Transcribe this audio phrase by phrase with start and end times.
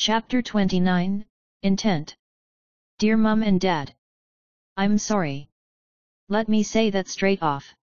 [0.00, 1.24] Chapter 29
[1.64, 2.16] Intent
[2.98, 3.96] Dear Mum and Dad.
[4.76, 5.50] I'm sorry.
[6.28, 7.74] Let me say that straight off.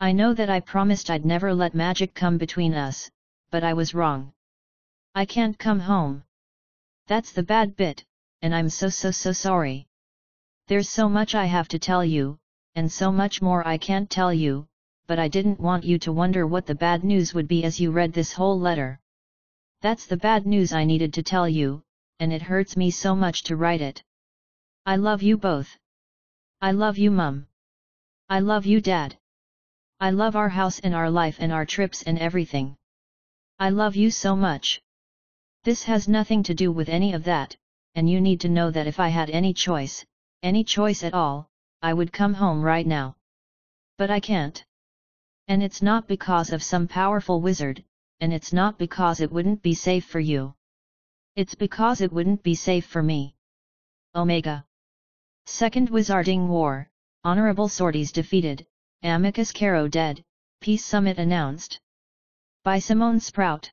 [0.00, 3.10] I know that I promised I'd never let magic come between us,
[3.50, 4.34] but I was wrong.
[5.14, 6.24] I can't come home.
[7.06, 8.04] That's the bad bit,
[8.42, 9.86] and I'm so so so sorry.
[10.66, 12.38] There's so much I have to tell you,
[12.74, 14.68] and so much more I can't tell you,
[15.06, 17.92] but I didn't want you to wonder what the bad news would be as you
[17.92, 18.99] read this whole letter.
[19.82, 21.82] That's the bad news I needed to tell you,
[22.18, 24.02] and it hurts me so much to write it.
[24.84, 25.78] I love you both.
[26.60, 27.46] I love you mum.
[28.28, 29.16] I love you dad.
[29.98, 32.76] I love our house and our life and our trips and everything.
[33.58, 34.82] I love you so much.
[35.64, 37.56] This has nothing to do with any of that,
[37.94, 40.04] and you need to know that if I had any choice,
[40.42, 41.48] any choice at all,
[41.80, 43.16] I would come home right now.
[43.96, 44.62] But I can't.
[45.48, 47.82] And it's not because of some powerful wizard,
[48.20, 50.54] and it's not because it wouldn't be safe for you.
[51.36, 53.34] It's because it wouldn't be safe for me.
[54.14, 54.64] Omega.
[55.46, 56.88] Second Wizarding War,
[57.24, 58.66] Honorable Sorties defeated,
[59.02, 60.22] Amycus Carrow dead,
[60.60, 61.80] Peace Summit announced.
[62.64, 63.70] By Simone Sprout.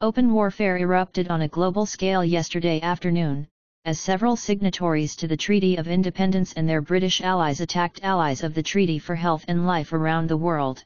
[0.00, 3.48] Open warfare erupted on a global scale yesterday afternoon,
[3.84, 8.54] as several signatories to the Treaty of Independence and their British allies attacked allies of
[8.54, 10.84] the Treaty for Health and Life around the world.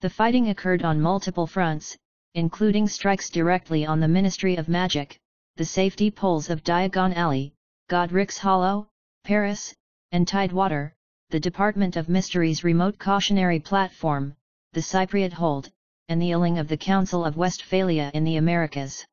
[0.00, 1.96] The fighting occurred on multiple fronts,
[2.34, 5.18] including strikes directly on the Ministry of Magic,
[5.56, 7.52] the safety poles of Diagon Alley,
[7.88, 8.86] Godric's Hollow,
[9.24, 9.74] Paris,
[10.12, 10.94] and Tidewater,
[11.30, 14.36] the Department of Mysteries remote cautionary platform,
[14.72, 15.68] the Cypriot hold,
[16.08, 19.04] and the Ealing of the Council of Westphalia in the Americas.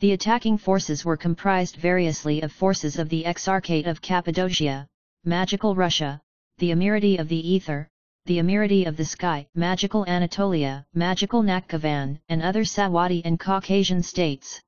[0.00, 4.86] The attacking forces were comprised variously of forces of the Exarchate of Cappadocia,
[5.24, 6.18] Magical Russia,
[6.56, 7.90] the Emirati of the Ether,
[8.28, 14.60] the Emirati of the Sky, Magical Anatolia, Magical Nakhchivan, and other Sawadee and Caucasian states.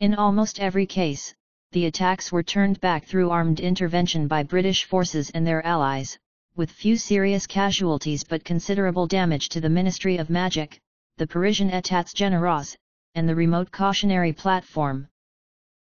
[0.00, 1.34] In almost every case,
[1.72, 6.18] the attacks were turned back through armed intervention by British forces and their allies,
[6.56, 10.78] with few serious casualties but considerable damage to the Ministry of Magic,
[11.16, 12.76] the Parisian Etats Generaux,
[13.14, 15.08] and the remote cautionary platform.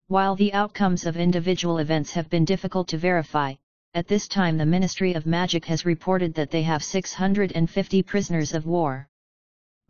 [0.07, 3.55] While the outcomes of individual events have been difficult to verify,
[3.95, 8.65] at this time the Ministry of Magic has reported that they have 650 prisoners of
[8.65, 9.07] war.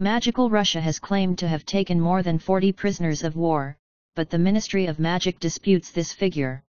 [0.01, 3.77] Magical Russia has claimed to have taken more than 40 prisoners of war,
[4.17, 6.65] but the Ministry of Magic disputes this figure.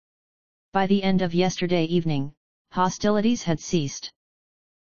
[0.74, 2.34] By the end of yesterday evening,
[2.72, 4.12] hostilities had ceased.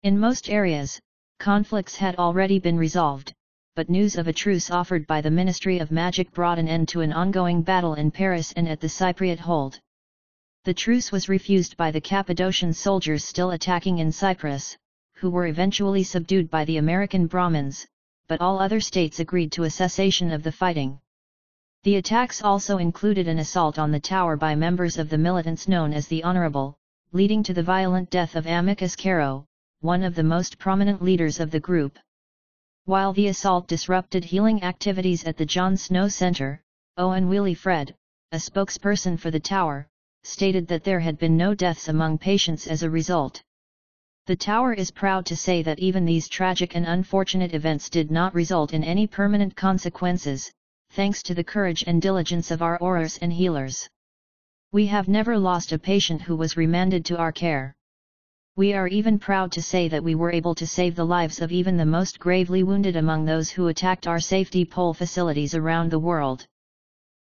[0.05, 1.00] In most areas,
[1.41, 3.34] conflicts had already been resolved,
[3.75, 7.00] but news of a truce offered by the Ministry of Magic brought an end to
[7.00, 9.81] an ongoing battle in Paris and at the Cypriot hold.
[10.69, 14.77] The truce was refused by the Cappadocian soldiers still attacking in Cyprus,
[15.15, 17.87] who were eventually subdued by the American Brahmins,
[18.29, 21.01] but all other states agreed to a cessation of the fighting.
[21.84, 25.95] The attacks also included an assault on the tower by members of the militants known
[25.95, 26.77] as the Honorable,
[27.12, 29.47] leading to the violent death of Amycus Carrow,
[29.81, 31.99] one of the most prominent leaders of the group.
[32.85, 36.62] While the assault disrupted healing activities at the John Snow Center,
[36.99, 37.97] Owen Wheely Fred,
[38.33, 39.89] a spokesperson for the tower,
[40.28, 43.43] stated that there had been no deaths among patients as a result.
[44.27, 48.34] The tower is proud to say that even these tragic and unfortunate events did not
[48.34, 50.53] result in any permanent consequences,
[50.91, 53.88] thanks to the courage and diligence of our aurors and healers.
[54.71, 57.75] We have never lost a patient who was remanded to our care.
[58.55, 61.53] We are even proud to say that we were able to save the lives of
[61.53, 65.99] even the most gravely wounded among those who attacked our safety pole facilities around the
[65.99, 66.47] world.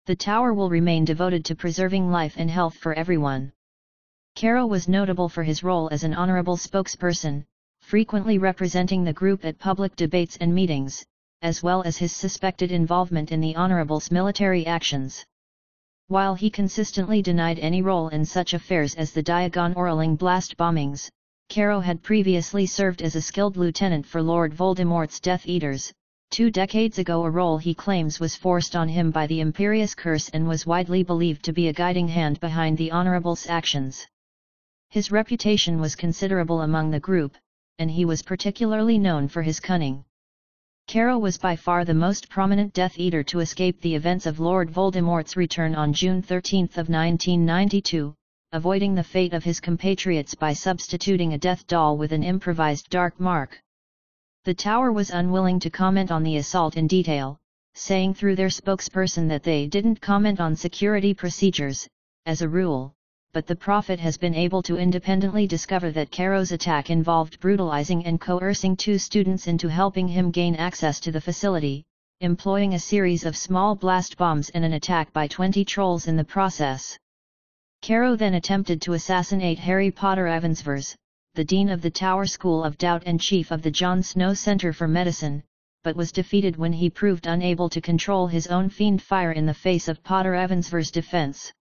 [0.06, 3.54] The tower will remain devoted to preserving life and health for everyone.
[4.36, 7.46] Carrow was notable for his role as an honorable spokesperson,
[7.80, 11.06] frequently representing the group at public debates and meetings,
[11.42, 15.24] as well as his suspected involvement in the honorable's military actions.
[16.10, 21.10] While he consistently denied any role in such affairs as the Diagon Oraling blast bombings,
[21.48, 25.94] Carrow had previously served as a skilled lieutenant for Lord Voldemort's Death Eaters,
[26.34, 30.30] two decades ago a role he claims was forced on him by the Imperius Curse
[30.30, 34.08] and was widely believed to be a guiding hand behind the Honorable's actions.
[34.90, 37.38] His reputation was considerable among the group,
[37.78, 40.06] and he was particularly known for his cunning.
[40.88, 44.72] Carrow was by far the most prominent Death Eater to escape the events of Lord
[44.72, 48.16] Voldemort's return on June 13 of 1992,
[48.54, 53.20] avoiding the fate of his compatriots by substituting a death doll with an improvised dark
[53.20, 53.62] mark.
[54.46, 57.40] The tower was unwilling to comment on the assault in detail,
[57.76, 61.88] saying through their spokesperson that they didn't comment on security procedures,
[62.26, 62.94] as a rule,
[63.32, 68.20] but the Prophet has been able to independently discover that Carrow's attack involved brutalizing and
[68.20, 71.86] coercing two students into helping him gain access to the facility,
[72.20, 76.24] employing a series of small blast bombs and an attack by 20 trolls in the
[76.26, 76.98] process.
[77.82, 80.98] Carrow then attempted to assassinate Harry Potter-Evans-Verres,
[81.36, 84.72] the Dean of the Tower School of Doubt and Chief of the John Snow Center
[84.72, 85.42] for Medicine,
[85.84, 89.88] but was defeated when he proved unable to control his own Fiendfyre in the face
[89.88, 91.52] of Potter-Evans-Verres' defense.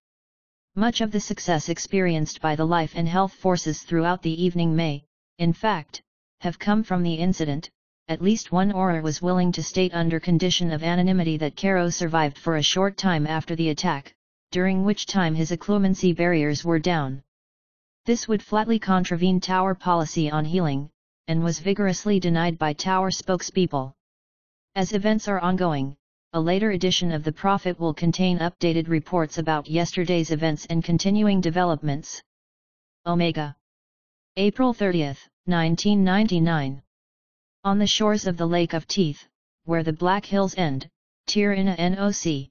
[0.77, 5.07] Much of the success experienced by the life and health forces throughout the evening may,
[5.39, 6.03] in fact,
[6.43, 7.71] have come from the incident,
[8.09, 12.37] at least one Auror was willing to state under condition of anonymity that Carrow survived
[12.37, 14.15] for a short time after the attack,
[14.51, 17.23] during which time his occlumency barriers were down.
[18.05, 20.91] This would flatly contravene Tower policy on healing,
[21.29, 23.93] and was vigorously denied by Tower spokespeople.
[24.75, 25.97] As events are ongoing,
[26.33, 31.41] a later edition of the Prophet will contain updated reports about yesterday's events and continuing
[31.41, 32.21] developments.
[33.07, 33.55] Omega.
[34.37, 35.05] April 30,
[35.45, 36.83] 1999.
[37.63, 39.29] On the shores of the Lake of Teeth,
[39.65, 40.89] where the Black Hills end,
[41.29, 42.51] Tirina NOC.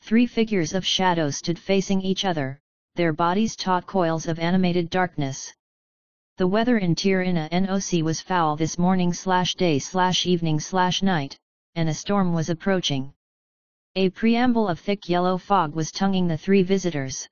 [0.00, 2.61] Three figures of shadow stood facing each other,
[2.94, 5.52] their bodies taut coils of animated darkness.
[6.36, 11.02] The weather in Tir Inna NOC was foul this morning slash day slash evening slash
[11.02, 11.38] night,
[11.74, 13.14] and a storm was approaching.
[13.96, 17.28] A preamble of thick yellow fog was tonguing the three visitors.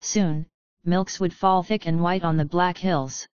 [0.00, 0.46] Soon,
[0.84, 3.28] milks would fall thick and white on the black hills.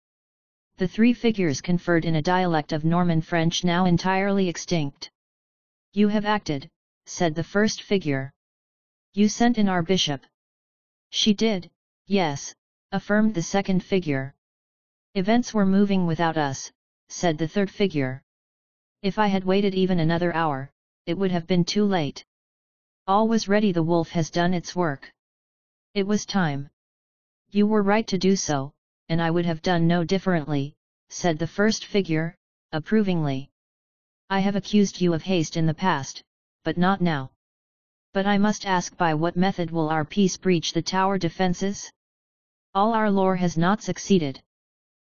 [0.77, 5.09] The three figures conferred in a dialect of Norman French now entirely extinct.
[5.93, 6.69] You have acted,
[7.05, 8.31] said the first figure.
[9.13, 10.21] You sent in our bishop.
[11.09, 11.69] She did,
[12.05, 12.55] yes,
[12.91, 14.35] affirmed the second figure.
[15.15, 16.71] Events were moving without us,
[17.09, 18.23] said the third figure.
[19.01, 20.71] If I had waited even another hour,
[21.05, 22.25] it would have been too late.
[23.07, 25.11] All was ready the wolf has done its work.
[25.93, 26.69] It was time.
[27.49, 28.73] You were right to do so,
[29.07, 30.75] and I would have done no differently,
[31.09, 32.35] said the first figure,
[32.71, 33.49] approvingly.
[34.29, 36.21] I have accused you of haste in the past,
[36.63, 37.31] but not now.
[38.11, 41.91] But I must ask by what method will our peace breach the tower defenses?
[42.73, 44.41] All our lore has not succeeded.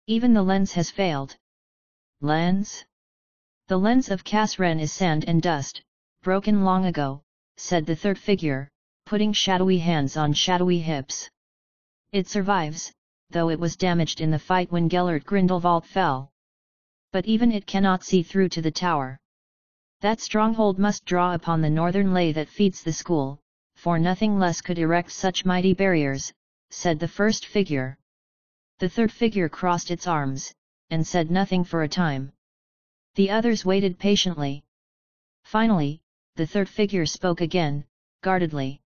[0.07, 1.37] Even the lens has failed.
[2.21, 2.85] Lens?
[3.69, 5.83] The lens of Kasren is sand and dust,
[6.23, 7.23] broken long ago,
[7.57, 8.69] said the third figure,
[9.07, 11.31] putting shadowy hands on shadowy hips.
[12.13, 12.93] It survives,
[13.31, 16.31] though it was damaged in the fight when Gellert Grindelwald fell.
[17.11, 19.19] But even it cannot see through to the tower.
[20.03, 23.39] That stronghold must draw upon the northern lay that feeds the school,
[23.77, 26.33] for nothing less could erect such mighty barriers,
[26.71, 27.97] said the first figure.
[28.81, 30.53] The third figure crossed its arms,
[30.91, 32.33] and said nothing for a time.
[33.15, 34.65] The others waited patiently.
[35.45, 36.01] Finally,
[36.35, 37.85] the third figure spoke again,
[38.23, 38.81] guardedly.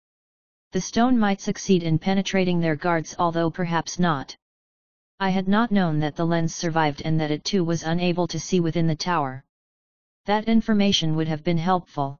[0.71, 4.36] The stone might succeed in penetrating their guards although perhaps not.
[5.19, 8.39] I had not known that the lens survived and that it too was unable to
[8.39, 9.45] see within the tower.
[10.25, 12.20] That information would have been helpful.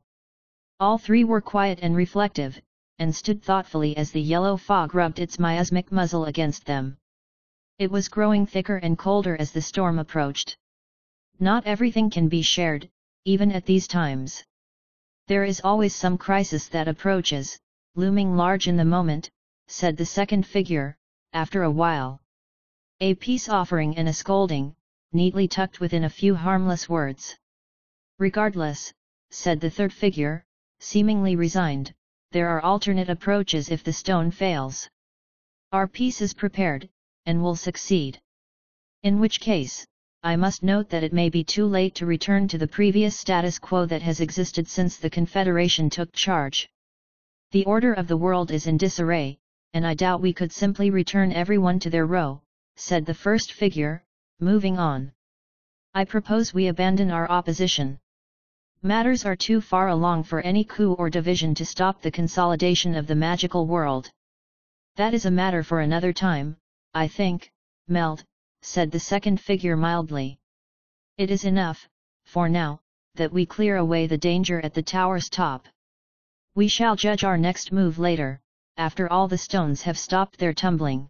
[0.78, 2.60] All three were quiet and reflective,
[3.00, 6.98] and stood thoughtfully as the yellow fog rubbed its miasmic muzzle against them.
[7.80, 10.58] It was growing thicker and colder as the storm approached.
[11.40, 12.90] Not everything can be shared,
[13.24, 14.44] even at these times.
[15.28, 17.58] There is always some crisis that approaches,
[17.96, 19.30] looming large in the moment,
[19.68, 20.98] said the second figure,
[21.32, 22.20] after a while.
[23.00, 24.76] A peace offering and a scolding,
[25.14, 27.38] neatly tucked within a few harmless words.
[28.20, 28.94] Regardless,
[29.32, 30.46] said the third figure,
[30.80, 31.94] seemingly resigned,
[32.32, 34.88] there are alternate approaches if the stone fails.
[35.72, 36.90] Our piece is prepared,
[37.26, 38.22] and will succeed.
[39.02, 39.86] In which case,
[40.22, 43.58] I must note that it may be too late to return to the previous status
[43.60, 46.70] quo that has existed since the Confederation took charge.
[47.52, 49.40] The order of the world is in disarray,
[49.74, 52.42] and I doubt we could simply return everyone to their row,
[52.76, 54.04] said the first figure,
[54.40, 55.12] moving on.
[55.94, 58.00] I propose we abandon our opposition.
[58.86, 63.08] Matters are too far along for any coup or division to stop the consolidation of
[63.08, 64.12] the magical world.
[64.98, 66.58] That is a matter for another time,
[66.94, 67.50] I think,
[67.88, 68.26] Meld,
[68.62, 70.38] said the second figure mildly.
[71.18, 71.88] It is enough,
[72.26, 72.82] for now,
[73.16, 75.66] that we clear away the danger at the tower's top.
[76.54, 78.42] We shall judge our next move later,
[78.76, 81.10] after all the stones have stopped their tumbling.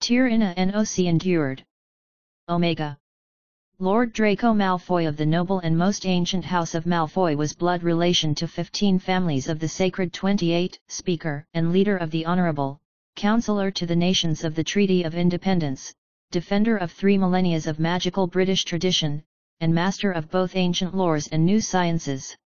[0.00, 1.64] Tir Inna Noc endured.
[2.50, 2.98] Omega.
[3.82, 8.32] Lord Draco Malfoy of the noble and most ancient house of Malfoy was blood relation
[8.36, 12.80] to 15 families of the Sacred 28, Speaker and leader of the Honourable,
[13.16, 15.92] Counselor to the Nations of the Treaty of Independence,
[16.30, 19.24] defender of three millennia of magical British tradition,
[19.60, 22.36] and master of both ancient lores and new sciences.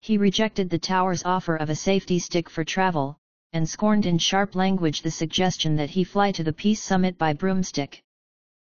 [0.00, 3.18] He rejected the tower's offer of a safety stick for travel,
[3.52, 7.34] and scorned in sharp language the suggestion that he fly to the peace summit by
[7.34, 8.02] broomstick.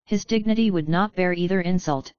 [0.06, 2.12] His dignity would not bear either insult.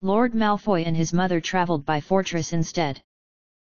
[0.00, 3.02] Lord Malfoy and his mother travelled by fortress instead.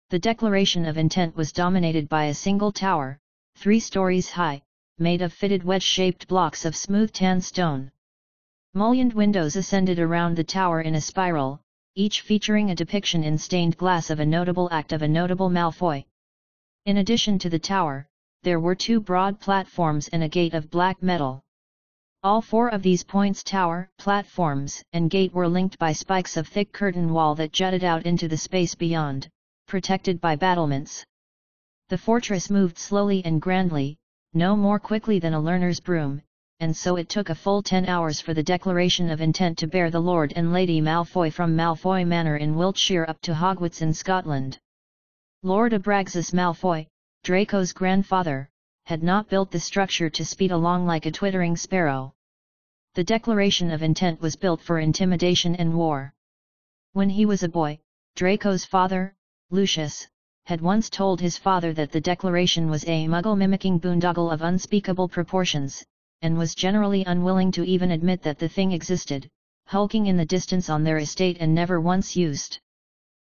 [0.09, 3.19] The declaration of intent was dominated by a single tower,
[3.55, 4.63] three stories high,
[4.99, 7.91] made of fitted wedge-shaped blocks of smooth tan stone.
[8.73, 11.61] Mullioned windows ascended around the tower in a spiral,
[11.95, 16.05] each featuring a depiction in stained glass of a notable act of a notable Malfoy.
[16.87, 18.09] In addition to the tower,
[18.45, 21.43] there were two broad platforms and a gate of black metal.
[22.27, 26.73] All four of these points tower, platforms, and gate were linked by spikes of thick
[26.73, 29.29] curtain wall that jutted out into the space beyond,
[29.69, 31.05] protected by battlements.
[31.89, 33.97] The fortress moved slowly and grandly,
[34.35, 36.21] no more quickly than a learner's broom,
[36.59, 39.89] and so it took a full ten hours for the declaration of intent to bear
[39.89, 44.59] the Lord and Lady Malfoy from Malfoy Manor in Wiltshire up to Hogwarts in Scotland.
[45.45, 46.89] Lord Abraxas Malfoy,
[47.23, 48.51] Draco's grandfather,
[48.87, 52.13] had not built the structure to speed along like a twittering sparrow.
[52.97, 56.15] The declaration of intent was built for intimidation and war.
[56.95, 57.79] When he was a boy,
[58.15, 59.15] Draco's father,
[59.51, 60.09] Lucius,
[60.47, 65.11] had once told his father that the declaration was a muggle mimicking boondoggle of unspeakable
[65.11, 65.85] proportions,
[66.23, 69.29] and was generally unwilling to even admit that the thing existed,
[69.67, 72.61] hulking in the distance on their estate and never once used.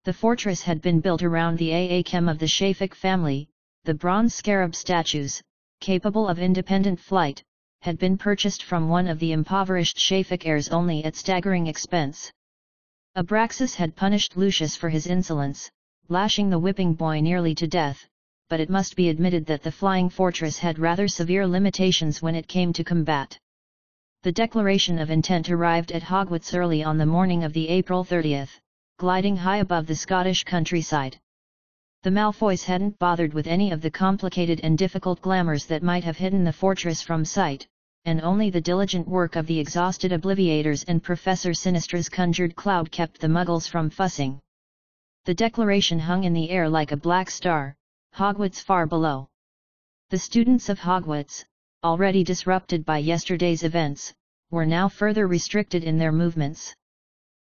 [0.03, 3.49] The fortress had been built around the Aachem of the Shafik family,
[3.85, 5.41] the bronze scarab statues,
[5.79, 7.43] capable of independent flight,
[7.81, 12.31] had been purchased from one of the impoverished Shafik heirs only at staggering expense.
[13.15, 15.71] Abraxas had punished Lucius for his insolence,
[16.09, 18.05] lashing the whipping boy nearly to death,
[18.49, 22.49] but it must be admitted that the Flying Fortress had rather severe limitations when it
[22.49, 23.39] came to combat.
[24.23, 28.59] The declaration of intent arrived at Hogwarts early on the morning of the April 30th,
[28.97, 31.19] gliding high above the Scottish countryside.
[32.07, 36.15] The Malfoys hadn't bothered with any of the complicated and difficult glamours that might have
[36.15, 37.67] hidden the fortress from sight,
[38.05, 43.19] and only the diligent work of the exhausted Obliviators and Professor Sinistra's conjured cloud kept
[43.19, 44.39] the Muggles from fussing.
[45.25, 47.75] The declaration hung in the air like a black star,
[48.13, 49.27] Hogwarts far below.
[50.09, 51.43] The students of Hogwarts,
[51.83, 54.13] already disrupted by yesterday's events,
[54.49, 56.73] were now further restricted in their movements.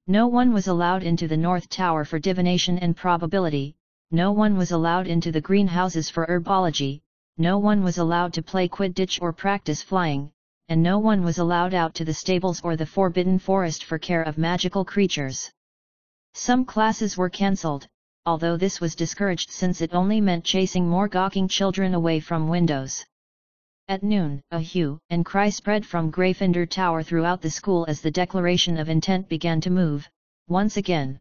[0.06, 3.76] No one was allowed into the North Tower for divination and probability,
[4.10, 7.00] no one was allowed into the greenhouses for herbology,
[7.38, 10.30] no one was allowed to play Quidditch or practice flying,
[10.68, 14.22] and no one was allowed out to the stables or the Forbidden Forest for care
[14.22, 15.50] of magical creatures.
[16.34, 17.88] Some classes were cancelled,
[18.26, 23.04] although this was discouraged since it only meant chasing more gawking children away from windows.
[23.88, 28.10] At noon, a hue and cry spread from Gryffindor Tower throughout the school as the
[28.10, 30.08] declaration of intent began to move,
[30.48, 31.20] once again.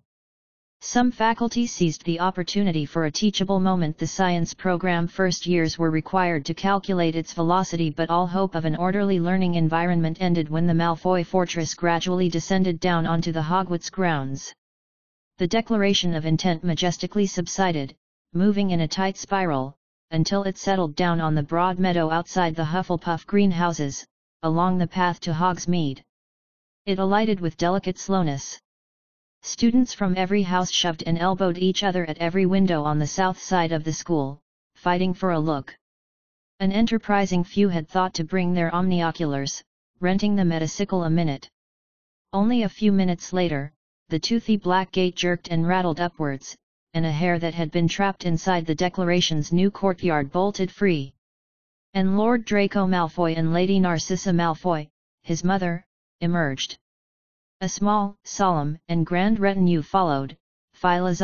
[0.88, 5.90] Some faculty seized the opportunity for a teachable moment the science program first years were
[5.90, 10.68] required to calculate its velocity but all hope of an orderly learning environment ended when
[10.68, 14.54] the Malfoy fortress gradually descended down onto the Hogwarts grounds
[15.40, 17.96] the declaration of intent majestically subsided,
[18.34, 19.76] moving in a tight spiral,
[20.12, 24.06] until it settled down on the broad meadow outside the Hufflepuff greenhouses,
[24.44, 26.04] along the path to Hogsmeade.
[26.86, 28.62] It alighted with delicate slowness.
[29.48, 33.38] Students from every house shoved and elbowed each other at every window on the south
[33.38, 34.42] side of the school,
[34.74, 35.78] fighting for a look.
[36.60, 39.62] An enterprising few had thought to bring their omnioculars,
[40.00, 41.48] renting them at a sickle a minute.
[42.34, 43.72] Only a few minutes later,
[44.10, 46.58] the toothy black gate jerked and rattled upwards,
[46.96, 51.14] and a hare that had been trapped inside the Declaration's new courtyard bolted free.
[51.94, 54.90] And Lord Draco Malfoy and Lady Narcissa Malfoy,
[55.22, 55.86] his mother,
[56.20, 56.80] emerged.
[57.62, 60.38] A small, solemn, and grand retinue followed,
[60.74, 61.16] Phila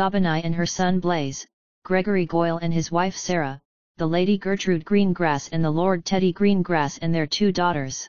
[0.42, 1.46] and her son Blaise,
[1.84, 3.60] Gregory Goyle and his wife Sarah,
[3.98, 8.08] the Lady Gertrude Greengrass and the Lord Teddy Greengrass and their two daughters.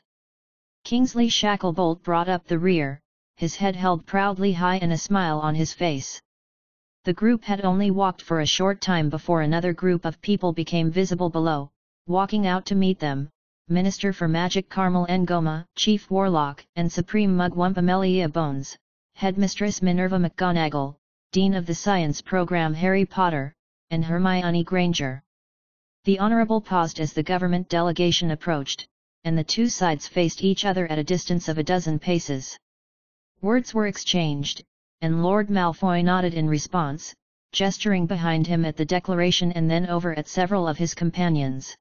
[0.84, 2.98] Kingsley Shacklebolt brought up the rear,
[3.36, 6.22] his head held proudly high and a smile on his face.
[7.04, 10.90] The group had only walked for a short time before another group of people became
[10.90, 11.70] visible below,
[12.06, 13.28] walking out to meet them,
[13.70, 18.76] Minister for Magic Carmel Ngoma, Chief Warlock and Supreme Mugwump Amelia Bones,
[19.14, 20.96] Headmistress Minerva McGonagall,
[21.32, 23.54] Dean of the Science Program Harry Potter,
[23.90, 25.22] and Hermione Granger.
[26.04, 28.86] The Honourable paused as the government delegation approached,
[29.24, 32.58] and the two sides faced each other at a distance of a dozen paces.
[33.40, 34.62] Words were exchanged,
[35.00, 37.14] and Lord Malfoy nodded in response,
[37.52, 41.74] gesturing behind him at the declaration and then over at several of his companions.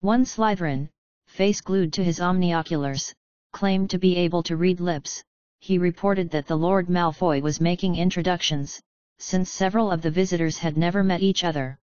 [0.00, 0.90] One Slytherin,
[1.26, 3.12] face glued to his omnioculars,
[3.52, 5.22] claimed to be able to read lips,
[5.60, 8.80] he reported that the Lord Malfoy was making introductions,
[9.18, 11.78] since several of the visitors had never met each other.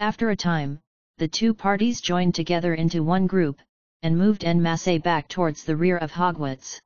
[0.00, 0.80] After a time,
[1.18, 3.60] the two parties joined together into one group,
[4.02, 6.78] and moved en masse back towards the rear of Hogwarts.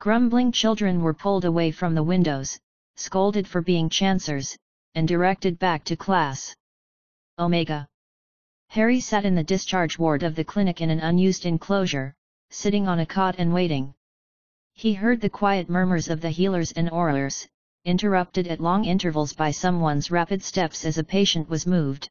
[0.00, 2.58] Grumbling children were pulled away from the windows,
[2.96, 4.56] scolded for being chancers,
[4.94, 6.54] and directed back to class.
[7.38, 7.88] Omega.
[8.72, 12.14] Harry sat in the discharge ward of the clinic in an unused enclosure,
[12.48, 13.92] sitting on a cot and waiting.
[14.72, 17.46] He heard the quiet murmurs of the healers and aurors,
[17.84, 22.08] interrupted at long intervals by someone's rapid steps as a patient was moved.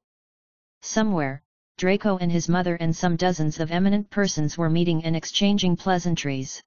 [0.84, 1.41] Somewhere,
[1.80, 6.62] Draco and his mother and some dozens of eminent persons were meeting and exchanging pleasantries.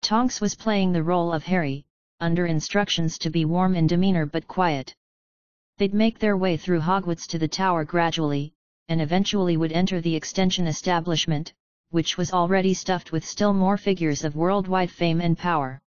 [0.00, 1.84] Tonks was playing the role of Harry,
[2.20, 4.94] under instructions to be warm in demeanor but quiet.
[5.76, 8.54] They'd make their way through Hogwarts to the tower gradually,
[8.88, 11.52] and eventually would enter the extension establishment,
[11.90, 15.80] which was already stuffed with still more figures of worldwide fame and power.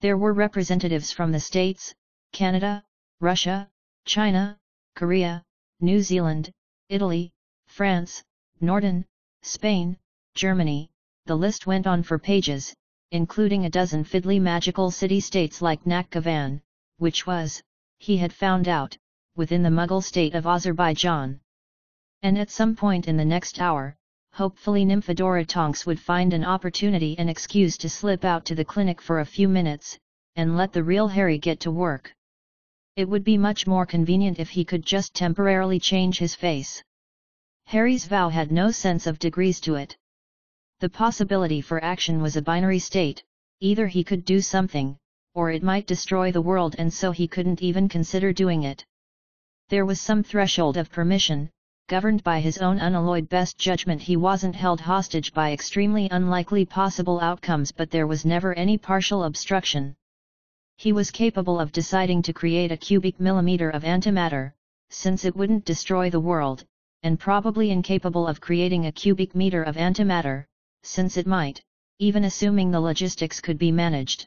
[0.00, 1.94] There were representatives from the States,
[2.32, 2.84] Canada,
[3.20, 3.68] Russia,
[4.04, 4.58] China,
[4.94, 5.42] Korea,
[5.80, 6.50] New Zealand,
[6.88, 7.32] Italy,
[7.66, 8.22] France,
[8.60, 9.04] Norden,
[9.42, 9.96] Spain,
[10.34, 10.90] Germany,
[11.26, 12.74] the list went on for pages,
[13.10, 16.60] including a dozen fiddly magical city-states like Nakhchivan,
[16.98, 17.62] which was,
[17.98, 18.96] he had found out,
[19.36, 21.40] within the Muggle state of Azerbaijan.
[22.22, 23.96] And at some point in the next hour,
[24.32, 29.00] hopefully Nymphadora Tonks would find an opportunity and excuse to slip out to the clinic
[29.00, 29.98] for a few minutes,
[30.34, 32.14] and let the real Harry get to work.
[32.96, 36.82] It would be much more convenient if he could just temporarily change his face.
[37.66, 39.96] Harry's vow had no sense of degrees to it.
[40.80, 43.24] The possibility for action was a binary state,
[43.60, 44.98] either he could do something,
[45.34, 48.84] or it might destroy the world and so he couldn't even consider doing it.
[49.70, 51.50] There was some threshold of permission,
[51.88, 57.20] governed by his own unalloyed best judgment he wasn't held hostage by extremely unlikely possible
[57.20, 59.94] outcomes but there was never any partial obstruction.
[60.76, 64.52] He was capable of deciding to create a cubic millimeter of antimatter,
[64.90, 66.64] since it wouldn't destroy the world,
[67.04, 70.44] and probably incapable of creating a cubic meter of antimatter,
[70.82, 71.62] since it might,
[72.00, 74.26] even assuming the logistics could be managed.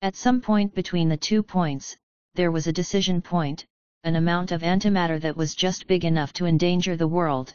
[0.00, 1.96] At some point between the two points,
[2.34, 3.66] there was a decision point,
[4.04, 7.54] an amount of antimatter that was just big enough to endanger the world.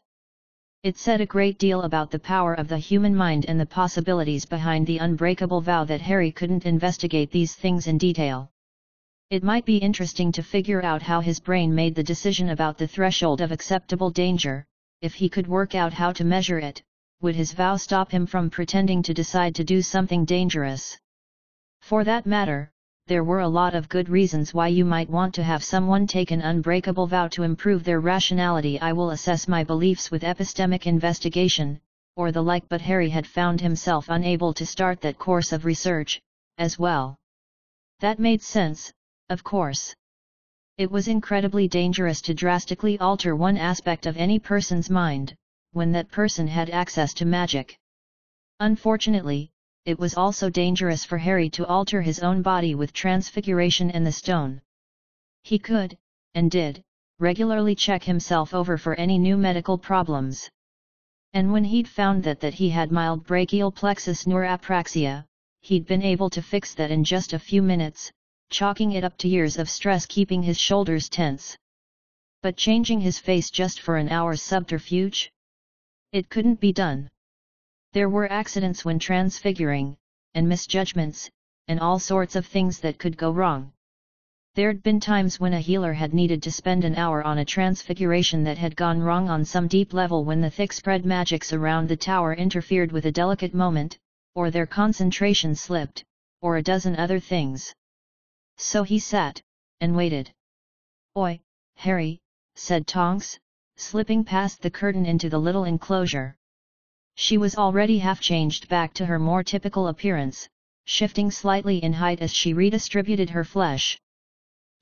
[0.83, 4.43] It said a great deal about the power of the human mind and the possibilities
[4.43, 8.51] behind the unbreakable vow that Harry couldn't investigate these things in detail.
[9.29, 12.87] It might be interesting to figure out how his brain made the decision about the
[12.89, 14.65] threshold of acceptable danger,
[15.01, 16.83] if he could work out how to measure it,
[17.21, 20.97] would his vow stop him from pretending to decide to do something dangerous?
[21.81, 22.72] For that matter,
[23.07, 26.31] there were a lot of good reasons why you might want to have someone take
[26.31, 31.81] an unbreakable vow to improve their rationality I will assess my beliefs with epistemic investigation,
[32.15, 36.21] or the like but Harry had found himself unable to start that course of research,
[36.57, 37.17] as well.
[37.99, 38.93] That made sense,
[39.29, 39.93] of course.
[40.77, 45.35] It was incredibly dangerous to drastically alter one aspect of any person's mind,
[45.73, 47.77] when that person had access to magic.
[48.59, 49.51] Unfortunately,
[49.85, 54.11] it was also dangerous for Harry to alter his own body with transfiguration and the
[54.11, 54.61] stone.
[55.43, 55.97] He could,
[56.33, 56.81] and did,
[57.19, 60.49] regularly check himself over for any new medical problems.
[61.33, 65.25] And when he'd found that that he had mild brachial plexus neurapraxia,
[65.61, 68.11] he'd been able to fix that in just a few minutes,
[68.49, 71.57] chalking it up to years of stress keeping his shoulders tense.
[72.41, 75.31] But changing his face just for an hour's subterfuge?
[76.11, 77.09] It couldn't be done.
[77.93, 79.97] There were accidents when transfiguring,
[80.33, 81.29] and misjudgments,
[81.67, 83.71] and all sorts of things that could go wrong.
[84.55, 88.43] There'd been times when a healer had needed to spend an hour on a transfiguration
[88.45, 91.95] that had gone wrong on some deep level when the thick spread magics around the
[91.95, 93.99] tower interfered with a delicate moment,
[94.33, 96.03] or their concentration slipped,
[96.41, 97.75] or a dozen other things.
[98.57, 99.39] So he sat,
[99.81, 100.31] and waited.
[101.15, 101.39] Oi,
[101.75, 102.19] Harry,
[102.55, 103.37] said Tonks,
[103.75, 106.35] slipping past the curtain into the little enclosure.
[107.15, 110.49] She was already half changed back to her more typical appearance,
[110.85, 113.99] shifting slightly in height as she redistributed her flesh.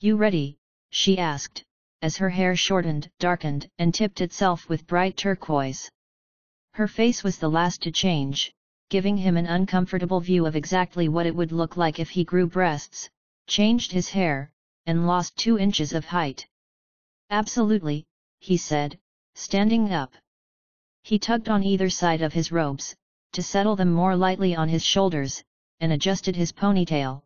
[0.00, 0.56] You ready?
[0.90, 1.62] she asked,
[2.00, 5.90] as her hair shortened, darkened, and tipped itself with bright turquoise.
[6.74, 8.52] Her face was the last to change,
[8.88, 12.46] giving him an uncomfortable view of exactly what it would look like if he grew
[12.46, 13.08] breasts,
[13.46, 14.50] changed his hair,
[14.86, 16.46] and lost two inches of height.
[17.30, 18.04] Absolutely,
[18.40, 18.98] he said,
[19.34, 20.14] standing up.
[21.04, 22.94] He tugged on either side of his robes,
[23.32, 25.42] to settle them more lightly on his shoulders,
[25.80, 27.22] and adjusted his ponytail.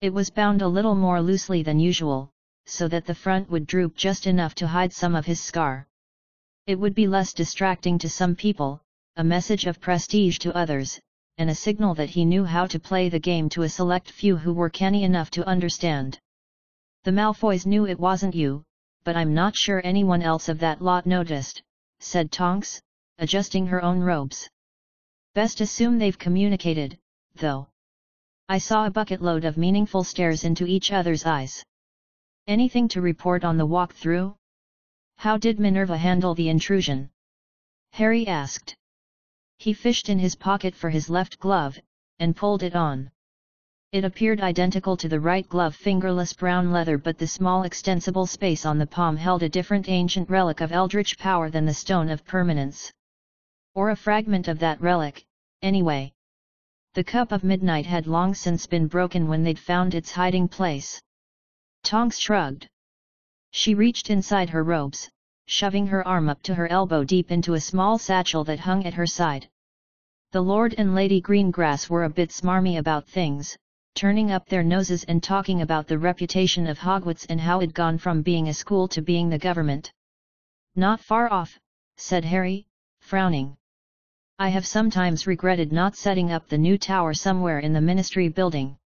[0.00, 2.30] It was bound a little more loosely than usual,
[2.66, 5.88] so that the front would droop just enough to hide some of his scar.
[6.66, 8.82] It would be less distracting to some people,
[9.16, 11.00] a message of prestige to others,
[11.38, 14.36] and a signal that he knew how to play the game to a select few
[14.36, 16.20] who were canny enough to understand.
[17.04, 18.62] The Malfoys knew it wasn't you,
[19.04, 21.62] but I'm not sure anyone else of that lot noticed,
[21.98, 22.80] said Tonks,
[23.20, 24.48] adjusting her own robes.
[25.34, 26.98] Best assume they've communicated,
[27.36, 27.68] though.
[28.48, 31.62] I saw a bucket load of meaningful stares into each other's eyes.
[32.48, 34.34] Anything to report on the walk through?
[35.18, 37.10] How did Minerva handle the intrusion?
[37.92, 38.74] Harry asked.
[39.58, 41.78] He fished in his pocket for his left glove,
[42.18, 43.10] and pulled it on.
[43.92, 48.64] It appeared identical to the right glove fingerless brown leather but the small extensible space
[48.64, 52.24] on the palm held a different ancient relic of eldritch power than the stone of
[52.24, 52.90] permanence.
[53.72, 55.24] Or a fragment of that relic,
[55.62, 56.12] anyway.
[56.94, 61.00] The cup of midnight had long since been broken when they'd found its hiding place.
[61.84, 62.68] Tonks shrugged.
[63.52, 65.08] She reached inside her robes,
[65.46, 68.94] shoving her arm up to her elbow deep into a small satchel that hung at
[68.94, 69.48] her side.
[70.32, 73.56] The Lord and Lady Greengrass were a bit smarmy about things,
[73.94, 77.98] turning up their noses and talking about the reputation of Hogwarts and how it'd gone
[77.98, 79.92] from being a school to being the government.
[80.74, 81.58] Not far off,
[81.96, 82.66] said Harry,
[83.00, 83.56] frowning.
[84.40, 88.78] I have sometimes regretted not setting up the new tower somewhere in the ministry building.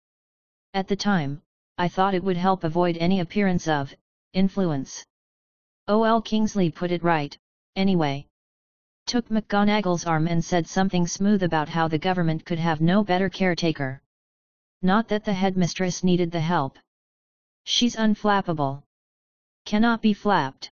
[0.72, 1.42] At the time,
[1.78, 3.94] I thought it would help avoid any appearance of
[4.32, 5.04] influence.
[5.86, 6.20] O.L.
[6.22, 7.38] Kingsley put it right,
[7.76, 8.26] anyway.
[9.06, 13.28] Took McGonagall's arm and said something smooth about how the government could have no better
[13.28, 14.02] caretaker.
[14.82, 16.80] Not that the headmistress needed the help.
[17.62, 18.82] She's unflappable.
[19.66, 20.72] Cannot be flapped.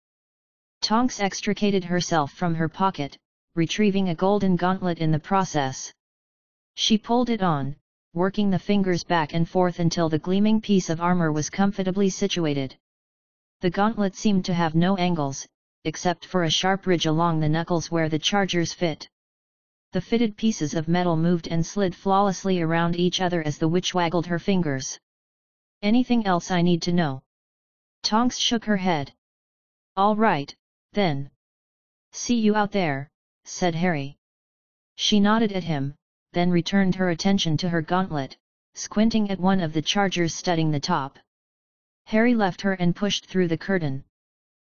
[0.80, 3.16] Tonks extricated herself from her pocket,
[3.54, 5.92] retrieving a golden gauntlet in the process.
[6.74, 7.76] She pulled it on,
[8.14, 12.74] working the fingers back and forth until the gleaming piece of armor was comfortably situated.
[13.60, 15.46] The gauntlet seemed to have no angles,
[15.84, 19.06] except for a sharp ridge along the knuckles where the chargers fit.
[19.92, 23.92] The fitted pieces of metal moved and slid flawlessly around each other as the witch
[23.92, 24.98] waggled her fingers.
[25.82, 27.22] Anything else I need to know?
[28.02, 29.12] Tonks shook her head.
[29.94, 30.54] All right,
[30.94, 31.30] then.
[32.12, 33.11] See you out there,
[33.44, 34.16] said Harry.
[34.96, 35.94] She nodded at him,
[36.32, 38.36] then returned her attention to her gauntlet,
[38.74, 41.18] squinting at one of the chargers studding the top.
[42.06, 44.04] Harry left her and pushed through the curtain.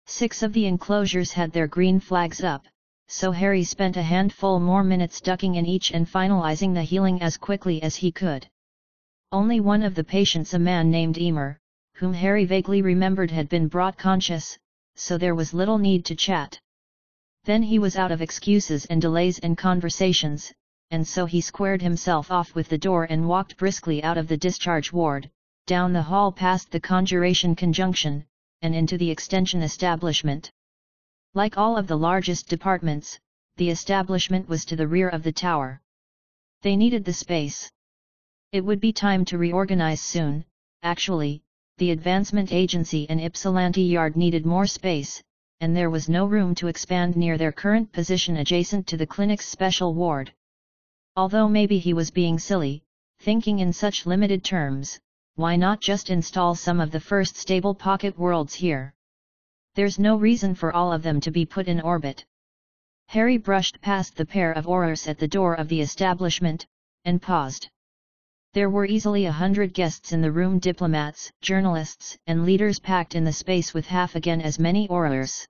[0.06, 2.66] Six of the enclosures had their green flags up,
[3.08, 7.36] so Harry spent a handful more minutes ducking in each and finalizing the healing as
[7.36, 8.48] quickly as he could.
[9.30, 11.58] Only one of the patients a man named Emer,
[11.94, 14.58] whom Harry vaguely remembered had been brought conscious,
[14.94, 16.58] so there was little need to chat.
[17.44, 20.52] Then he was out of excuses and delays and conversations,
[20.92, 24.36] and so he squared himself off with the door and walked briskly out of the
[24.36, 25.28] discharge ward,
[25.66, 28.24] down the hall past the conjuration conjunction,
[28.60, 30.52] and into the extension establishment.
[31.34, 33.18] Like all of the largest departments,
[33.56, 35.80] the establishment was to the rear of the tower.
[36.60, 37.72] They needed the space.
[38.52, 40.44] It would be time to reorganize soon,
[40.84, 41.42] actually,
[41.78, 45.22] the Advancement Agency and Ypsilanti Yard needed more space,
[45.62, 49.46] and there was no room to expand near their current position adjacent to the clinic's
[49.46, 50.32] special ward.
[51.14, 52.82] Although maybe he was being silly,
[53.20, 54.98] thinking in such limited terms,
[55.36, 58.92] why not just install some of the first stable pocket worlds here?
[59.76, 62.24] There's no reason for all of them to be put in orbit.
[63.06, 66.66] Harry brushed past the pair of Aurors at the door of the establishment,
[67.04, 67.68] and paused.
[68.52, 73.22] There were easily a hundred guests in the room diplomats, journalists, and leaders packed in
[73.22, 75.46] the space with half again as many Aurors.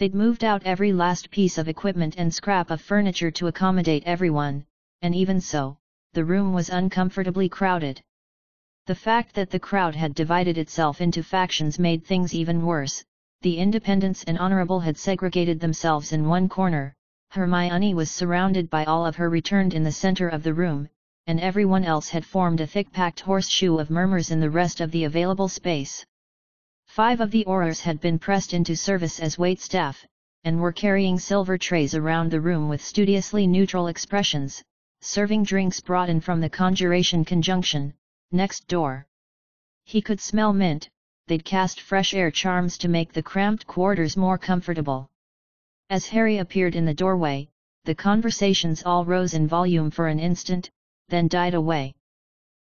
[0.00, 4.64] They'd moved out every last piece of equipment and scrap of furniture to accommodate everyone,
[5.02, 5.76] and even so,
[6.14, 8.00] the room was uncomfortably crowded.
[8.86, 13.04] The fact that the crowd had divided itself into factions made things even worse,
[13.42, 16.94] the Independents and Honorable had segregated themselves in one corner,
[17.32, 20.88] Hermione was surrounded by all of her returned in the center of the room,
[21.26, 25.04] and everyone else had formed a thick-packed horseshoe of murmurs in the rest of the
[25.04, 26.06] available space.
[26.90, 30.04] Five of the Aurors had been pressed into service as wait staff,
[30.42, 34.60] and were carrying silver trays around the room with studiously neutral expressions,
[35.00, 37.94] serving drinks brought in from the Conjuration Conjunction,
[38.32, 39.06] next door.
[39.84, 40.90] He could smell mint,
[41.28, 45.08] they'd cast fresh air charms to make the cramped quarters more comfortable.
[45.90, 47.48] As Harry appeared in the doorway,
[47.84, 50.68] the conversations all rose in volume for an instant,
[51.08, 51.94] then died away.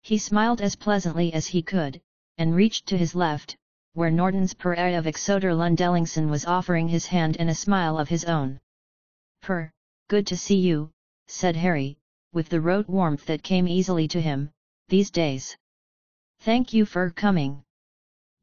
[0.02, 2.00] He smiled as pleasantly as he could,
[2.36, 3.56] and reached to his left,
[3.98, 8.24] where Norton's Per of Exeter Lundellingson was offering his hand and a smile of his
[8.24, 8.60] own.
[9.42, 9.72] Per,
[10.06, 10.92] good to see you,
[11.26, 11.98] said Harry,
[12.32, 14.52] with the rote warmth that came easily to him,
[14.86, 15.56] these days.
[16.38, 17.64] Thank you for coming.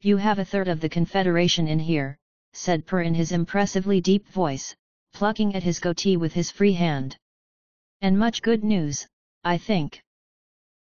[0.02, 2.18] You have a third of the Confederation in here,
[2.52, 4.76] said Per in his impressively deep voice,
[5.14, 7.16] plucking at his goatee with his free hand.
[8.02, 9.08] And much good news,
[9.46, 10.04] I think.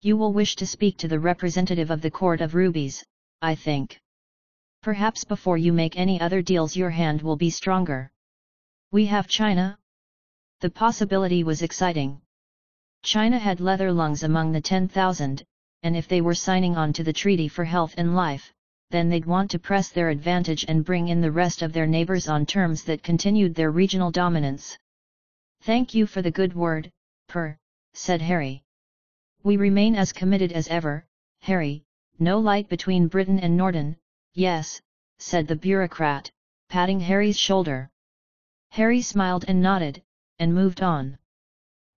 [0.00, 3.04] You will wish to speak to the representative of the Court of Rubies,
[3.42, 4.00] I think.
[4.82, 8.10] Perhaps before you make any other deals your hand will be stronger.
[8.90, 9.78] We have China?
[10.60, 12.20] The possibility was exciting.
[13.04, 15.44] China had leather lungs among the 10,000,
[15.84, 18.52] and if they were signing on to the Treaty for Health and Life,
[18.90, 22.28] then they'd want to press their advantage and bring in the rest of their neighbors
[22.28, 24.76] on terms that continued their regional dominance.
[25.60, 26.90] Thank you for the good word,
[27.28, 27.56] Per,
[27.94, 28.64] said Harry.
[29.44, 31.06] We remain as committed as ever,
[31.42, 31.84] Harry,
[32.18, 33.96] no light between Britain and Norden,
[34.34, 34.80] yes,
[35.18, 36.30] said the bureaucrat,
[36.68, 37.90] patting Harry's shoulder.
[38.70, 40.02] Harry smiled and nodded,
[40.38, 41.18] and moved on.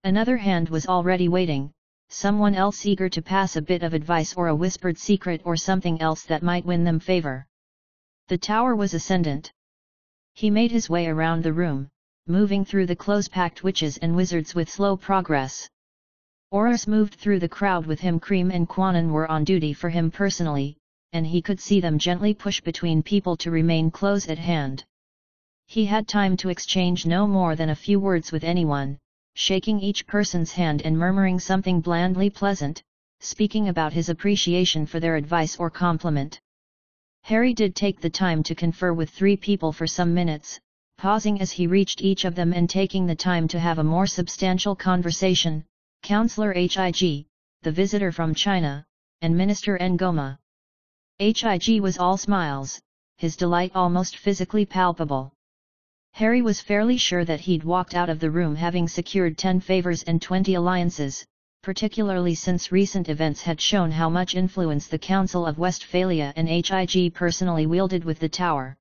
[0.04, 1.72] Another hand was already waiting,
[2.08, 6.00] someone else eager to pass a bit of advice or a whispered secret or something
[6.00, 7.46] else that might win them favor.
[8.28, 9.52] The tower was ascendant.
[10.34, 11.88] He made his way around the room,
[12.26, 15.68] moving through the close-packed witches and wizards with slow progress.
[16.52, 20.10] Aurors moved through the crowd with him Cream and Quanon were on duty for him
[20.10, 20.76] personally,
[21.16, 24.84] and he could see them gently push between people to remain close at hand.
[25.66, 28.98] He had time to exchange no more than a few words with anyone,
[29.34, 32.82] shaking each person's hand and murmuring something blandly pleasant,
[33.20, 36.38] speaking about his appreciation for their advice or compliment.
[37.22, 40.60] Harry did take the time to confer with three people for some minutes,
[40.98, 44.06] pausing as he reached each of them and taking the time to have a more
[44.06, 45.64] substantial conversation,
[46.02, 47.26] Counselor H.I.G.,
[47.62, 48.84] the visitor from China,
[49.22, 50.38] and Minister Ngoma.
[51.18, 51.80] H.I.G.
[51.80, 52.78] was all smiles,
[53.16, 55.32] his delight almost physically palpable.
[56.12, 60.02] Harry was fairly sure that he'd walked out of the room having secured 10 favors
[60.02, 61.24] and 20 alliances,
[61.62, 67.14] particularly since recent events had shown how much influence the Council of Westphalia and HIG
[67.14, 68.76] personally wielded with the tower.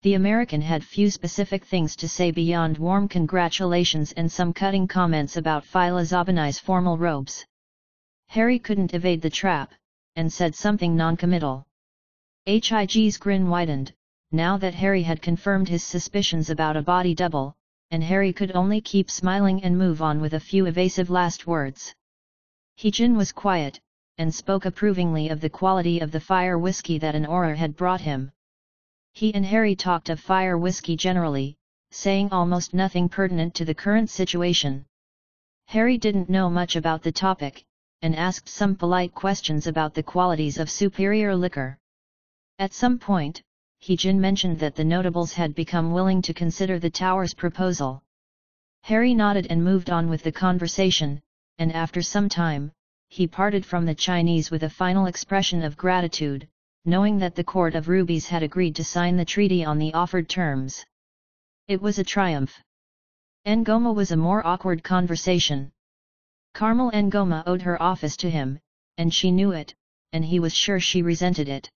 [0.00, 5.36] The American had few specific things to say beyond warm congratulations and some cutting comments
[5.36, 7.44] about Phila Zabini's formal robes.
[8.28, 9.74] Harry couldn't evade the trap,
[10.16, 11.66] and said something noncommittal.
[12.46, 13.92] HIG's grin widened,
[14.32, 17.54] now that Harry had confirmed his suspicions about a body double,
[17.90, 21.94] and Harry could only keep smiling and move on with a few evasive last words.
[22.78, 23.80] Heejin was quiet,
[24.18, 28.00] and spoke approvingly of the quality of the fire whiskey that an Auror had brought
[28.00, 28.30] him.
[29.12, 31.56] He and Harry talked of fire whiskey generally,
[31.90, 34.86] saying almost nothing pertinent to the current situation.
[35.66, 37.64] Harry didn't know much about the topic,
[38.02, 41.78] and asked some polite questions about the qualities of superior liquor.
[42.58, 43.42] At some point,
[43.78, 48.02] He Heejin mentioned that the notables had become willing to consider the tower's proposal.
[48.82, 51.20] Harry nodded and moved on with the conversation,
[51.58, 52.72] and after some time,
[53.08, 56.48] he parted from the Chinese with a final expression of gratitude,
[56.84, 60.28] knowing that the Court of Rubies had agreed to sign the treaty on the offered
[60.28, 60.84] terms.
[61.68, 62.54] It was a triumph.
[63.46, 65.72] Ngoma was a more awkward conversation.
[66.52, 68.58] Carmel Ngoma owed her office to him,
[68.98, 69.74] and she knew it,
[70.12, 71.70] and he was sure she resented it.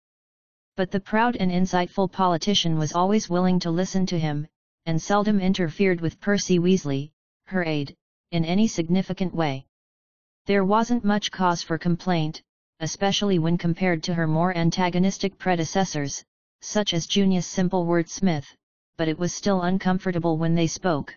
[0.76, 4.48] But the proud and insightful politician was always willing to listen to him,
[4.86, 7.12] and seldom interfered with Percy Weasley,
[7.46, 7.96] her aide,
[8.32, 9.66] in any significant way.
[10.48, 12.42] There wasn't much cause for complaint,
[12.80, 16.24] especially when compared to her more antagonistic predecessors,
[16.62, 18.48] such as Junius Simple Smith,
[18.98, 21.16] but it was still uncomfortable when they spoke.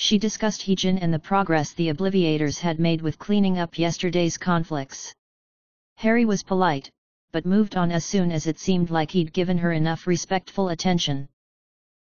[0.00, 5.12] She discussed Heejin and the progress the Obliviators had made with cleaning up yesterday's conflicts.
[5.96, 6.88] Harry was polite,
[7.32, 11.28] but moved on as soon as it seemed like he'd given her enough respectful attention.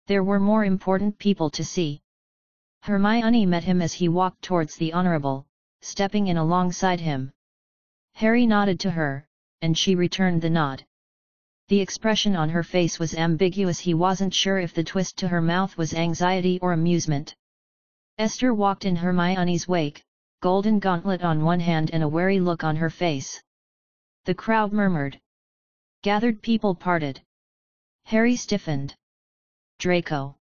[0.08, 2.02] There were more important people to see.
[2.82, 5.46] Hermione met him as he walked towards the Honourable,
[5.82, 7.32] stepping in alongside him.
[8.16, 9.28] Harry nodded to her,
[9.62, 10.84] and she returned the nod.
[11.68, 15.42] The expression on her face was ambiguous he wasn't sure if the twist to her
[15.42, 17.36] mouth was anxiety or amusement.
[18.20, 20.04] Esther walked in Hermione's wake,
[20.40, 23.42] golden gauntlet on one hand and a wary look on her face.
[24.26, 25.20] The crowd murmured.
[26.04, 27.22] Gathered people parted.
[28.06, 28.96] Harry stiffened.
[29.80, 30.38] Draco.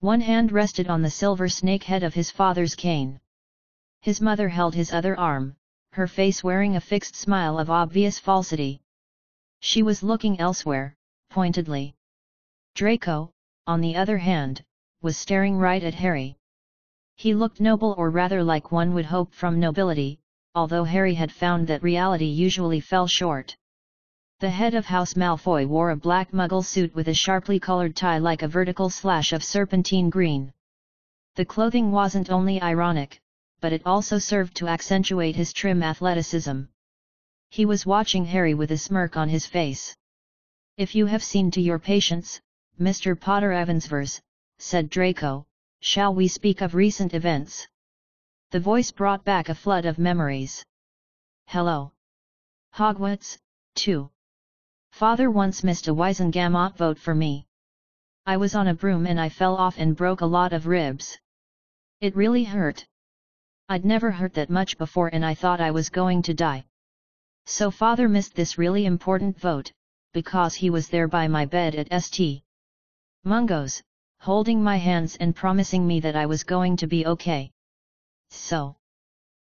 [0.00, 3.20] One hand rested on the silver snake head of his father's cane.
[4.02, 5.56] His mother held his other arm,
[5.92, 8.80] her face wearing a fixed smile of obvious falsity.
[9.60, 10.96] She was looking elsewhere,
[11.30, 11.94] pointedly.
[12.74, 13.30] Draco,
[13.68, 14.64] on the other hand,
[15.00, 16.37] was staring right at Harry.
[17.18, 20.20] He looked noble or rather like one would hope from nobility,
[20.54, 23.56] although Harry had found that reality usually fell short.
[24.38, 28.18] The head of House Malfoy wore a black muggle suit with a sharply colored tie
[28.18, 30.52] like a vertical slash of serpentine green.
[31.34, 33.20] The clothing wasn't only ironic,
[33.60, 36.60] but it also served to accentuate his trim athleticism.
[37.50, 39.96] He was watching Harry with a smirk on his face.
[40.76, 42.40] If you have seen to your patients,
[42.80, 43.18] Mr.
[43.18, 44.20] Potter-Evans-Verres,
[44.58, 45.46] said Draco,
[45.80, 47.66] shall we speak of recent events?
[48.50, 50.64] The voice brought back a flood of memories.
[51.46, 51.92] Hello.
[52.74, 53.38] Hogwarts,
[53.76, 54.10] 2.
[54.92, 57.46] Father once missed a Wizengamot vote for me.
[58.26, 61.18] I was on a broom and I fell off and broke a lot of ribs.
[62.00, 62.86] It really hurt.
[63.68, 66.64] I'd never hurt that much before and I thought I was going to die.
[67.46, 69.72] So father missed this really important vote,
[70.12, 72.42] because he was there by my bed at St.
[73.24, 73.82] Mungo's,
[74.20, 77.50] holding my hands and promising me that I was going to be okay.
[78.30, 78.76] So.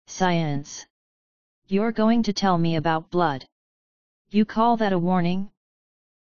[0.08, 0.86] Science.
[1.68, 3.46] You're going to tell me about blood.
[4.30, 5.52] You call that a warning?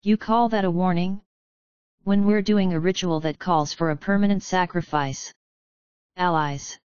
[0.04, 1.21] You call that a warning?
[2.04, 5.34] When we're doing a ritual that calls for a permanent sacrifice.
[6.15, 6.80] Allies.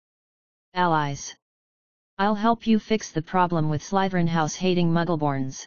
[0.75, 1.37] Allies.
[2.19, 5.67] I'll help you fix the problem with Slytherin House hating Muggleborns.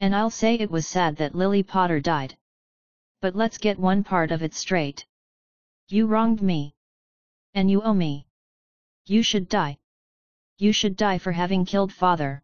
[0.00, 2.36] And I'll say it was sad that Lily Potter died.
[3.22, 5.06] But let's get one part of it straight.
[5.88, 6.74] You wronged me.
[7.54, 8.26] And you owe me.
[9.06, 9.78] You should die.
[10.58, 12.42] You should die for having killed father.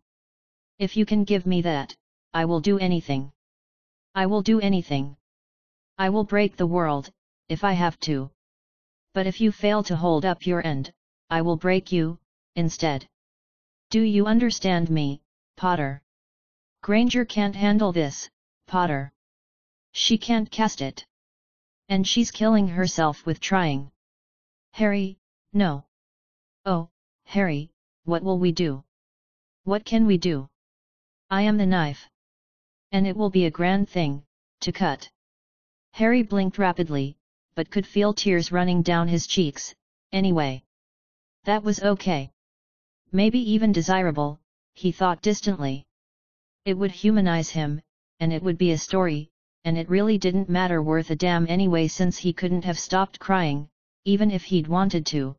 [0.78, 1.96] If you can give me that,
[2.32, 3.32] I will do anything.
[4.14, 5.16] I will do anything.
[5.98, 7.10] I will break the world,
[7.48, 8.30] if I have to.
[9.14, 10.92] But if you fail to hold up your end,
[11.28, 12.20] I will break you,
[12.54, 13.08] instead.
[13.90, 15.22] Do you understand me,
[15.56, 16.02] Potter?
[16.82, 18.30] Granger can't handle this,
[18.68, 19.12] Potter.
[19.92, 21.06] She can't cast it.
[21.88, 23.90] And she's killing herself with trying.
[24.72, 25.18] Harry,
[25.52, 25.86] no.
[26.64, 26.90] Oh,
[27.24, 27.70] Harry,
[28.04, 28.84] what will we do?
[29.64, 30.48] What can we do?
[31.30, 32.08] I am the knife.
[32.92, 34.24] And it will be a grand thing,
[34.60, 35.10] to cut.
[35.92, 37.16] Harry blinked rapidly,
[37.54, 39.74] but could feel tears running down his cheeks,
[40.12, 40.62] anyway.
[41.44, 42.30] That was okay.
[43.10, 44.40] Maybe even desirable,
[44.74, 45.86] he thought distantly.
[46.64, 47.82] It would humanize him,
[48.20, 49.30] and it would be a story,
[49.64, 53.68] and it really didn't matter worth a damn anyway since he couldn't have stopped crying,
[54.04, 55.36] even if he'd wanted to.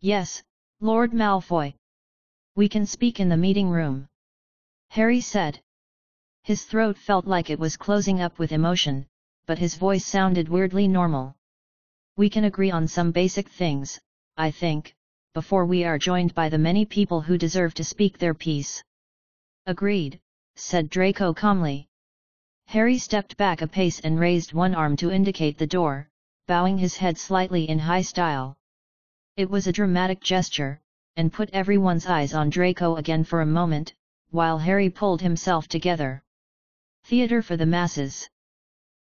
[0.00, 0.42] Yes,
[0.80, 1.74] Lord Malfoy.
[2.56, 4.08] We can speak in the meeting room.
[4.90, 5.60] Harry said.
[6.42, 9.06] His throat felt like it was closing up with emotion,
[9.46, 11.36] but his voice sounded weirdly normal.
[12.16, 14.00] We can agree on some basic things,
[14.36, 14.94] I think,
[15.34, 18.82] before we are joined by the many people who deserve to speak their piece.
[19.66, 20.20] Agreed,
[20.56, 21.88] said Draco calmly.
[22.72, 26.08] Harry stepped back a pace and raised one arm to indicate the door,
[26.46, 28.56] bowing his head slightly in high style.
[29.36, 30.80] It was a dramatic gesture,
[31.14, 33.92] and put everyone's eyes on Draco again for a moment,
[34.30, 36.22] while Harry pulled himself together.
[37.04, 38.30] Theatre for the masses.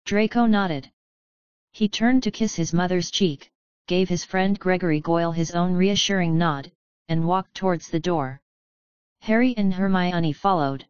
[0.05, 0.89] Draco nodded.
[1.73, 3.51] He turned to kiss his mother's cheek,
[3.89, 6.71] gave his friend Gregory Goyle his own reassuring nod,
[7.09, 8.41] and walked towards the door.
[9.23, 10.87] Harry and Hermione followed.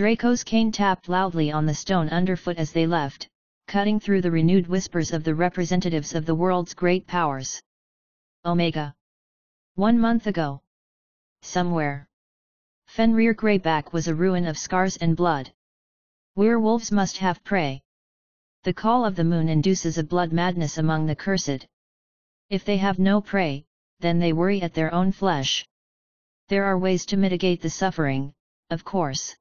[0.00, 3.28] Draco's cane tapped loudly on the stone underfoot as they left,
[3.66, 7.60] cutting through the renewed whispers of the representatives of the world's great powers.
[8.46, 8.94] Omega.
[9.74, 10.62] One month ago.
[11.42, 12.08] Somewhere.
[12.86, 15.52] Fenrir Greyback was a ruin of scars and blood.
[16.34, 17.82] Werewolves must have prey.
[18.62, 21.66] The call of the moon induces a blood madness among the cursed.
[22.48, 23.66] If they have no prey,
[23.98, 25.68] then they worry at their own flesh.
[26.48, 28.32] There are ways to mitigate the suffering,
[28.70, 29.36] of course.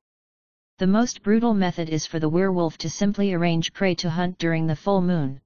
[0.79, 4.65] The most brutal method is for the werewolf to simply arrange prey to hunt during
[4.65, 5.41] the full moon.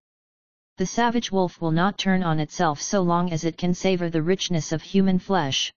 [0.77, 4.21] The savage wolf will not turn on itself so long as it can savor the
[4.21, 5.73] richness of human flesh.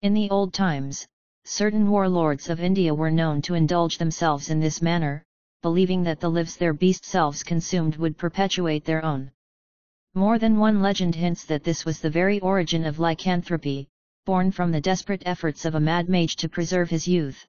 [0.00, 1.06] In the old times,
[1.44, 5.26] certain warlords of India were known to indulge themselves in this manner,
[5.60, 9.30] believing that the lives their beast selves consumed would perpetuate their own.
[10.14, 13.88] More than one legend hints that this was the very origin of lycanthropy,
[14.24, 17.46] born from the desperate efforts of a mad mage to preserve his youth.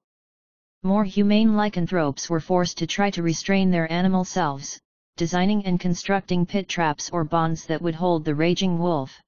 [0.84, 4.80] More humane lycanthropes were forced to try to restrain their animal selves,
[5.16, 9.22] designing and constructing pit traps or bonds that would hold the raging wolf.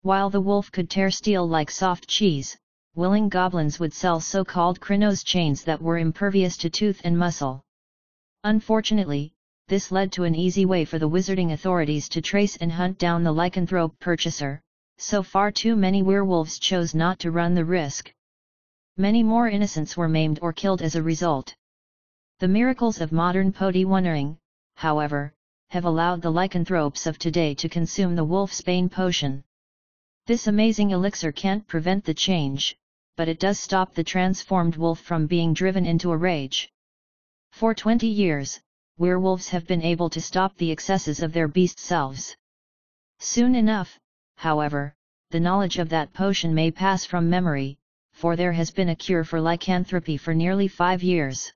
[0.00, 2.56] While the wolf could tear steel like soft cheese,
[2.94, 7.60] willing goblins would sell so-called Crinos chains that were impervious to tooth and muscle.
[8.44, 9.34] Unfortunately,
[9.68, 13.22] this led to an easy way for the wizarding authorities to trace and hunt down
[13.22, 14.62] the lycanthrope purchaser,
[14.96, 18.10] so far too many werewolves chose not to run the risk.
[19.00, 21.56] Many more innocents were maimed or killed as a result.
[22.38, 23.82] The miracles of modern poti
[24.74, 25.32] however,
[25.70, 29.42] have allowed the lycanthropes of today to consume the wolfsbane potion.
[30.26, 32.76] This amazing elixir can't prevent the change,
[33.16, 36.70] but it does stop the transformed wolf from being driven into a rage.
[37.52, 38.60] For 20 years,
[38.98, 42.36] werewolves have been able to stop the excesses of their beast selves.
[43.18, 43.98] Soon enough,
[44.36, 44.94] however,
[45.30, 47.78] the knowledge of that potion may pass from memory,
[48.20, 51.50] for there has been a cure for lycanthropy for nearly five years.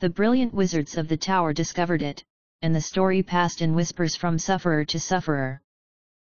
[0.00, 2.24] The brilliant wizards of the tower discovered it,
[2.62, 5.60] and the story passed in whispers from sufferer to sufferer.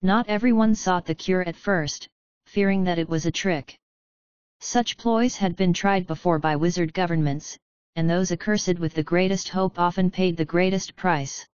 [0.00, 2.08] Not everyone sought the cure at first,
[2.46, 3.76] fearing that it was a trick.
[4.60, 7.58] Such ploys had been tried before by wizard governments,
[7.96, 11.46] and those accursed with the greatest hope often paid the greatest price.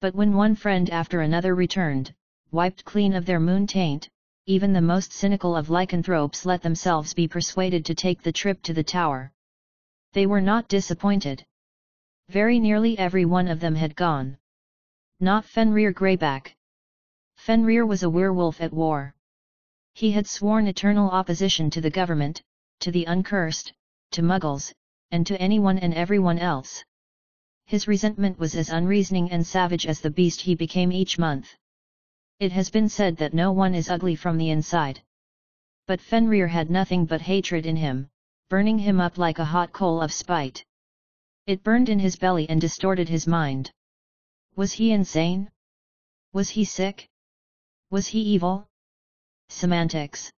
[0.00, 2.12] But when one friend after another returned,
[2.50, 4.08] wiped clean of their moon taint,
[4.46, 8.74] even the most cynical of lycanthropes let themselves be persuaded to take the trip to
[8.74, 9.32] the tower.
[10.12, 11.42] They were not disappointed.
[12.28, 14.36] Very nearly every one of them had gone.
[15.18, 16.54] Not Fenrir Greyback.
[17.36, 19.14] Fenrir was a werewolf at war.
[19.94, 22.42] He had sworn eternal opposition to the government,
[22.80, 23.72] to the uncursed,
[24.10, 24.74] to muggles,
[25.10, 26.84] and to anyone and everyone else.
[27.64, 31.54] His resentment was as unreasoning and savage as the beast he became each month.
[32.40, 35.02] It has been said that no one is ugly from the inside.
[35.86, 38.10] But Fenrir had nothing but hatred in him,
[38.50, 40.64] burning him up like a hot coal of spite.
[41.46, 43.70] It burned in his belly and distorted his mind.
[44.56, 45.50] Was he insane?
[46.32, 47.08] Was he sick?
[47.90, 48.66] Was he evil?
[49.48, 50.32] Semantics.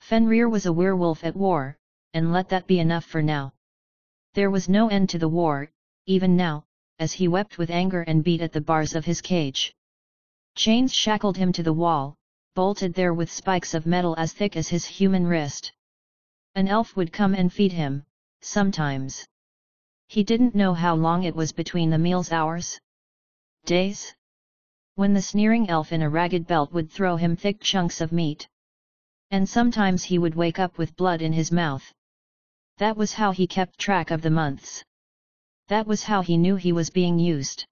[0.00, 1.76] Fenrir was a werewolf at war,
[2.14, 3.52] and let that be enough for now.
[4.34, 5.70] There was no end to the war,
[6.06, 6.64] even now,
[6.98, 9.74] as he wept with anger and beat at the bars of his cage.
[10.54, 12.16] Chains shackled him to the wall,
[12.54, 15.72] bolted there with spikes of metal as thick as his human wrist.
[16.54, 18.04] An elf would come and feed him,
[18.40, 19.26] sometimes.
[20.08, 22.80] He didn't know how long it was between the meals hours.
[23.64, 24.14] Days?
[24.96, 28.48] When the sneering elf in a ragged belt would throw him thick chunks of meat.
[29.30, 31.92] And sometimes he would wake up with blood in his mouth.
[32.78, 34.82] That was how he kept track of the months.
[35.68, 37.64] That was how he knew he was being used.